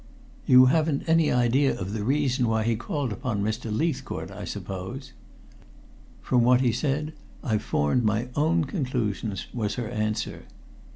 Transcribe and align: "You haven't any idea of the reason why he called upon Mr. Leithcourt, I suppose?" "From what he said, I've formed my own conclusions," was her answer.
"You 0.47 0.65
haven't 0.65 1.03
any 1.07 1.31
idea 1.31 1.79
of 1.79 1.93
the 1.93 2.03
reason 2.03 2.47
why 2.47 2.63
he 2.63 2.75
called 2.75 3.13
upon 3.13 3.43
Mr. 3.43 3.71
Leithcourt, 3.71 4.31
I 4.31 4.45
suppose?" 4.45 5.13
"From 6.23 6.41
what 6.43 6.61
he 6.61 6.71
said, 6.71 7.13
I've 7.43 7.61
formed 7.61 8.03
my 8.03 8.29
own 8.35 8.63
conclusions," 8.63 9.45
was 9.53 9.75
her 9.75 9.87
answer. 9.89 10.45